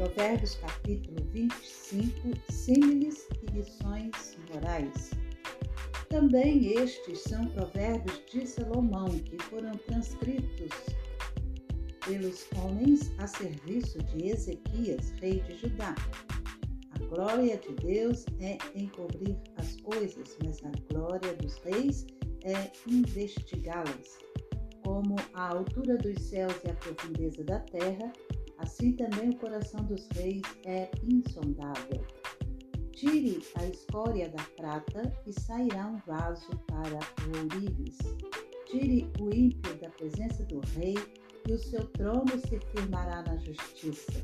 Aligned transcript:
Provérbios 0.00 0.54
capítulo 0.54 1.18
25, 1.30 2.30
símiles 2.50 3.28
e 3.42 3.50
lições 3.52 4.38
morais. 4.50 5.10
Também 6.08 6.72
estes 6.72 7.20
são 7.20 7.44
provérbios 7.48 8.22
de 8.32 8.46
Salomão, 8.46 9.10
que 9.10 9.36
foram 9.42 9.76
transcritos 9.76 10.70
pelos 12.06 12.46
homens 12.56 13.12
a 13.18 13.26
serviço 13.26 13.98
de 14.04 14.28
Ezequias, 14.28 15.10
rei 15.20 15.40
de 15.40 15.58
Judá. 15.58 15.94
A 16.92 16.98
glória 17.14 17.58
de 17.58 17.74
Deus 17.74 18.24
é 18.40 18.56
encobrir 18.74 19.36
as 19.58 19.76
coisas, 19.82 20.34
mas 20.42 20.64
a 20.64 20.70
glória 20.90 21.34
dos 21.34 21.58
reis 21.58 22.06
é 22.44 22.72
investigá-las. 22.88 24.18
Como 24.82 25.16
a 25.34 25.48
altura 25.50 25.98
dos 25.98 26.18
céus 26.22 26.54
e 26.64 26.70
a 26.70 26.74
profundeza 26.76 27.44
da 27.44 27.60
terra, 27.60 28.10
assim 28.60 28.92
também 28.92 29.30
o 29.30 29.36
coração 29.36 29.84
dos 29.84 30.06
reis 30.14 30.42
é 30.64 30.90
insondável. 31.04 32.04
Tire 32.92 33.42
a 33.56 33.64
escória 33.66 34.28
da 34.28 34.42
prata 34.56 35.12
e 35.26 35.32
sairá 35.32 35.86
um 35.86 35.98
vaso 36.06 36.50
para 36.66 36.98
o 37.26 37.38
ourives. 37.38 37.98
Tire 38.66 39.10
o 39.20 39.34
ímpio 39.34 39.74
da 39.80 39.88
presença 39.90 40.44
do 40.44 40.60
rei 40.76 40.96
e 41.48 41.52
o 41.52 41.58
seu 41.58 41.84
trono 41.92 42.38
se 42.38 42.60
firmará 42.72 43.22
na 43.22 43.36
justiça. 43.38 44.22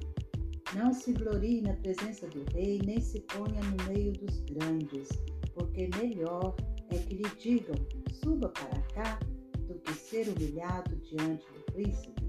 Não 0.75 0.93
se 0.93 1.12
glorie 1.12 1.62
na 1.62 1.73
presença 1.75 2.27
do 2.29 2.45
rei, 2.53 2.81
nem 2.84 3.01
se 3.01 3.21
ponha 3.21 3.61
no 3.62 3.93
meio 3.93 4.12
dos 4.12 4.41
grandes, 4.41 5.09
porque 5.55 5.89
melhor 5.97 6.55
é 6.91 6.98
que 6.98 7.15
lhe 7.15 7.31
digam: 7.39 7.77
suba 8.23 8.48
para 8.51 8.83
cá, 8.93 9.19
do 9.67 9.75
que 9.81 9.95
ser 9.95 10.28
humilhado 10.28 10.95
diante 10.97 11.47
do 11.53 11.73
príncipe. 11.73 12.25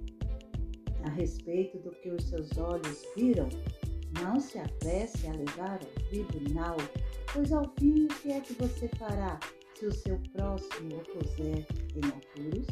A 1.08 1.10
respeito 1.10 1.78
do 1.80 1.92
que 1.92 2.10
os 2.10 2.26
seus 2.26 2.58
olhos 2.58 3.08
viram, 3.16 3.48
não 4.22 4.42
se 4.42 4.60
apresse 4.60 5.26
a 5.26 5.32
levar 5.32 5.80
ao 5.82 6.04
tribunal, 6.10 6.76
pois 7.32 7.54
ao 7.54 7.64
fim 7.80 8.04
o 8.04 8.08
que 8.10 8.34
é 8.34 8.42
que 8.42 8.52
você 8.56 8.90
fará 9.00 9.40
se 9.74 9.86
o 9.86 9.94
seu 9.94 10.20
próximo 10.34 10.98
o 10.98 11.04
puser 11.14 11.66
em 11.96 12.06
apuros? 12.10 12.68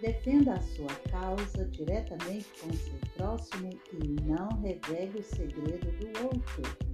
Defenda 0.00 0.54
a 0.54 0.60
sua 0.60 0.92
causa 1.08 1.64
diretamente 1.66 2.48
com 2.60 2.72
seu 2.72 2.98
próximo 3.16 3.70
e 3.92 4.08
não 4.22 4.48
revele 4.60 5.20
o 5.20 5.22
segredo 5.22 5.88
do 5.98 6.24
outro. 6.24 6.90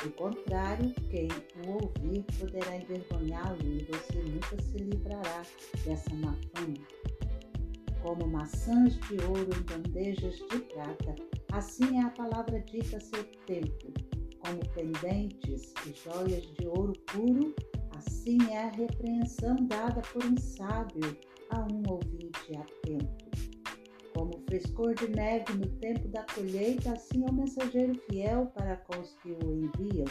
Do 0.00 0.10
contrário, 0.12 0.94
quem 1.10 1.26
o 1.66 1.72
ouvir 1.72 2.24
poderá 2.38 2.76
envergonhá-lo 2.76 3.58
e 3.64 3.84
você 3.86 4.22
nunca 4.22 4.62
se 4.62 4.78
livrará 4.78 5.42
dessa 5.84 6.14
má 6.14 6.36
fama. 6.54 7.11
Como 8.02 8.26
maçãs 8.26 8.94
de 8.94 9.14
ouro 9.24 9.48
em 9.56 9.62
bandejas 9.62 10.34
de 10.50 10.58
prata, 10.58 11.14
assim 11.52 11.98
é 11.98 12.02
a 12.02 12.10
palavra 12.10 12.58
dita 12.60 12.96
a 12.96 13.00
seu 13.00 13.22
tempo. 13.46 13.92
Como 14.40 14.58
pendentes 14.74 15.72
e 15.86 15.92
joias 15.92 16.44
de 16.54 16.66
ouro 16.66 16.92
puro, 17.06 17.54
assim 17.96 18.38
é 18.50 18.64
a 18.64 18.70
repreensão 18.70 19.54
dada 19.68 20.02
por 20.12 20.24
um 20.24 20.36
sábio 20.36 21.16
a 21.50 21.60
um 21.60 21.82
ouvinte 21.88 22.56
atento. 22.56 23.30
Como 24.14 24.42
frescor 24.48 24.94
de 24.96 25.08
neve 25.08 25.52
no 25.54 25.68
tempo 25.78 26.08
da 26.08 26.24
colheita, 26.34 26.92
assim 26.92 27.24
é 27.24 27.30
o 27.30 27.32
mensageiro 27.32 27.94
fiel 28.10 28.46
para 28.54 28.78
com 28.78 29.00
os 29.00 29.14
que 29.22 29.30
o 29.30 29.54
enviam, 29.54 30.06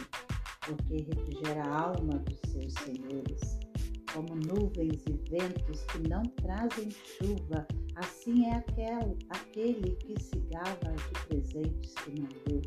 porque 0.66 0.96
refrigera 0.96 1.62
a 1.62 1.80
alma 1.88 2.18
dos 2.20 2.40
seus 2.50 2.72
senhores. 2.72 3.71
Como 4.12 4.34
nuvens 4.34 5.02
e 5.06 5.12
ventos 5.30 5.82
que 5.84 6.06
não 6.06 6.22
trazem 6.42 6.90
chuva, 6.90 7.66
assim 7.96 8.46
é 8.46 8.56
aquele, 8.56 9.16
aquele 9.30 9.96
que 9.96 10.20
se 10.22 10.38
gaba 10.50 10.92
de 10.92 11.26
presentes 11.28 11.94
que 11.94 12.20
não 12.20 12.28
deu. 12.46 12.62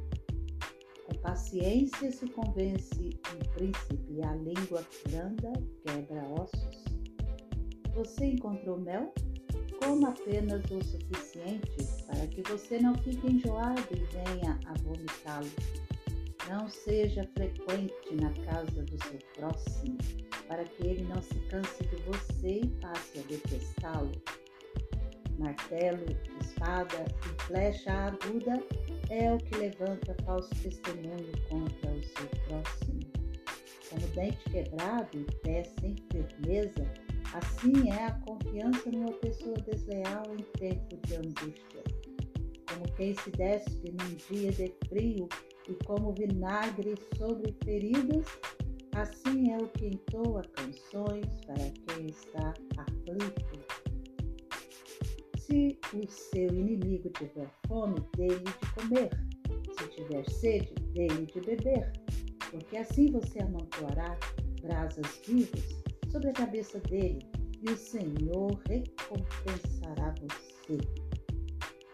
Com 1.06 1.16
paciência 1.22 2.12
se 2.12 2.28
convence 2.30 3.12
um 3.36 3.54
príncipe, 3.54 4.24
a 4.24 4.34
língua 4.36 4.84
branda 5.08 5.54
quebra 5.86 6.28
ossos. 6.30 6.84
Você 7.94 8.26
encontrou 8.26 8.80
mel? 8.80 9.14
Coma 9.80 10.10
apenas 10.10 10.64
o 10.72 10.84
suficiente 10.84 12.04
para 12.08 12.26
que 12.28 12.42
você 12.42 12.80
não 12.80 12.96
fique 12.96 13.32
enjoado 13.32 13.88
e 13.92 14.04
venha 14.16 14.60
a 14.66 14.74
vomitá-lo. 14.82 15.52
Não 16.50 16.68
seja 16.70 17.24
frequente 17.36 18.16
na 18.16 18.32
casa 18.46 18.84
do 18.84 19.04
seu 19.04 19.20
próximo, 19.36 19.98
para 20.48 20.64
que 20.64 20.88
ele 20.88 21.04
não 21.04 21.22
se 21.22 21.40
canse 21.50 21.84
de 21.84 21.96
você 22.04 22.62
e 22.64 22.68
passe 22.82 23.20
a 23.20 23.22
detestá-lo. 23.24 24.12
Martelo, 25.38 26.06
espada 26.42 27.06
e 27.26 27.44
flecha 27.44 27.92
aguda 27.92 28.64
é 29.10 29.34
o 29.34 29.38
que 29.38 29.56
levanta 29.58 30.16
falso 30.26 30.50
testemunho 30.62 31.32
contra 31.50 31.92
o 31.92 32.04
seu 32.04 32.28
próximo. 32.48 33.00
Como 33.90 34.08
dente 34.16 34.50
quebrado 34.50 35.18
e 35.18 35.26
pé 35.42 35.64
sem 35.80 35.96
firmeza, 36.12 36.86
Assim 37.36 37.90
é 37.90 38.06
a 38.06 38.12
confiança 38.22 38.90
numa 38.90 39.12
pessoa 39.12 39.58
desleal 39.58 40.24
em 40.38 40.44
tempo 40.58 40.96
de 41.06 41.16
angústia. 41.16 41.84
Como 42.70 42.90
quem 42.96 43.14
se 43.14 43.30
despe 43.32 43.92
num 43.92 44.16
dia 44.30 44.52
de 44.54 44.74
frio 44.88 45.28
e 45.68 45.74
como 45.86 46.14
vinagre 46.14 46.96
sobre 47.18 47.54
feridas, 47.66 48.26
assim 48.96 49.52
é 49.52 49.58
o 49.58 49.68
que 49.68 49.88
entoa 49.88 50.42
canções 50.54 51.28
para 51.46 51.56
quem 51.56 52.08
está 52.08 52.54
aflito. 52.78 53.60
Se 55.38 55.78
o 55.94 56.08
seu 56.10 56.48
inimigo 56.48 57.10
tiver 57.10 57.50
fome, 57.68 57.96
dê-lhe 58.16 58.40
de 58.40 58.74
comer. 58.74 59.10
Se 59.78 59.88
tiver 59.90 60.30
sede, 60.30 60.74
dê-lhe 60.94 61.26
de 61.26 61.42
beber, 61.42 61.92
porque 62.50 62.78
assim 62.78 63.12
você 63.12 63.40
amontoará 63.40 64.18
brasas 64.62 65.22
vivas 65.28 65.84
sobre 66.10 66.30
a 66.30 66.34
cabeça 66.34 66.80
dele, 66.80 67.20
e 67.62 67.72
o 67.72 67.78
Senhor 67.78 68.60
recompensará 68.68 70.16
você. 70.22 70.80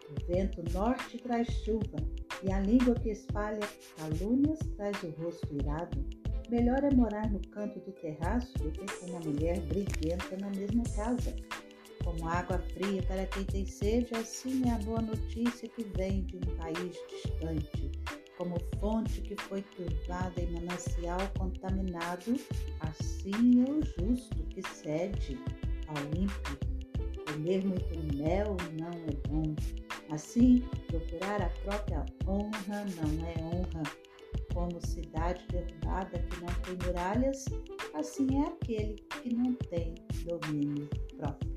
O 0.09 0.27
vento 0.27 0.63
norte 0.71 1.17
traz 1.17 1.47
chuva, 1.63 1.97
e 2.43 2.51
a 2.51 2.59
língua 2.59 2.95
que 2.95 3.09
espalha 3.09 3.67
calúnias 3.97 4.59
traz 4.77 5.01
o 5.03 5.09
rosto 5.21 5.53
irado. 5.55 6.20
Melhor 6.51 6.83
é 6.83 6.93
morar 6.93 7.31
no 7.31 7.39
canto 7.47 7.79
do 7.79 7.93
terraço 7.93 8.51
do 8.57 8.71
que 8.71 8.85
com 8.97 9.05
uma 9.05 9.21
mulher 9.21 9.57
briguenta 9.61 10.35
na 10.37 10.49
mesma 10.49 10.83
casa. 10.93 11.33
Como 12.03 12.27
água 12.27 12.59
fria 12.73 13.01
para 13.03 13.25
quem 13.27 13.45
tem 13.45 13.65
sede, 13.65 14.13
assim 14.15 14.67
é 14.67 14.73
a 14.73 14.77
boa 14.79 15.01
notícia 15.01 15.69
que 15.69 15.85
vem 15.95 16.25
de 16.25 16.35
um 16.35 16.57
país 16.57 16.97
distante 17.09 17.91
como 18.37 18.57
fonte 18.79 19.21
que 19.21 19.35
foi 19.43 19.61
turvada 19.61 20.41
em 20.41 20.51
manancial 20.51 21.19
contaminado, 21.37 22.35
assim 22.81 23.63
é 23.65 23.71
o 23.71 23.81
justo 23.85 24.43
que 24.49 24.61
cede 24.63 25.39
ao 25.87 26.03
ímpio. 26.19 26.57
Comer 27.31 27.63
muito 27.63 28.17
mel 28.17 28.57
não 28.77 28.89
é 28.89 29.29
bom. 29.29 29.55
Assim, 30.09 30.65
procurar 30.87 31.41
a 31.41 31.49
própria 31.63 32.05
honra 32.27 32.85
não 32.97 33.25
é 33.25 33.41
honra. 33.41 34.10
Como 34.53 34.85
cidade 34.85 35.45
derrubada 35.49 36.19
que 36.19 36.41
não 36.41 36.53
tem 36.61 36.77
muralhas, 36.87 37.45
assim 37.93 38.27
é 38.43 38.47
aquele 38.47 38.95
que 39.21 39.33
não 39.33 39.53
tem 39.69 39.95
domínio 40.25 40.89
próprio. 41.17 41.50